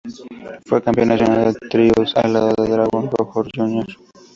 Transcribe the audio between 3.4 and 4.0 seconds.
Jr.